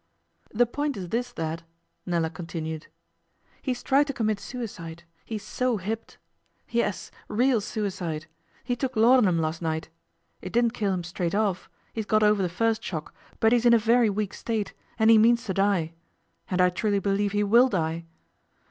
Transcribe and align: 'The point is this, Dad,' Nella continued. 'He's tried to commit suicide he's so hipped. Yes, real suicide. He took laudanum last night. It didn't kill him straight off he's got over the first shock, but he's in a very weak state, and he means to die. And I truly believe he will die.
'The 0.51 0.65
point 0.65 0.97
is 0.97 1.09
this, 1.09 1.31
Dad,' 1.31 1.61
Nella 2.07 2.31
continued. 2.31 2.87
'He's 3.61 3.83
tried 3.83 4.07
to 4.07 4.13
commit 4.13 4.39
suicide 4.39 5.03
he's 5.25 5.43
so 5.43 5.77
hipped. 5.77 6.17
Yes, 6.67 7.11
real 7.27 7.61
suicide. 7.61 8.25
He 8.63 8.75
took 8.75 8.95
laudanum 8.95 9.37
last 9.37 9.61
night. 9.61 9.89
It 10.41 10.53
didn't 10.53 10.73
kill 10.73 10.91
him 10.91 11.03
straight 11.03 11.35
off 11.35 11.69
he's 11.93 12.07
got 12.07 12.23
over 12.23 12.41
the 12.41 12.49
first 12.49 12.83
shock, 12.83 13.13
but 13.39 13.51
he's 13.51 13.67
in 13.67 13.75
a 13.75 13.77
very 13.77 14.09
weak 14.09 14.33
state, 14.33 14.73
and 14.97 15.11
he 15.11 15.19
means 15.19 15.43
to 15.45 15.53
die. 15.53 15.93
And 16.49 16.61
I 16.61 16.71
truly 16.71 16.97
believe 16.97 17.33
he 17.33 17.43
will 17.43 17.69
die. 17.69 18.05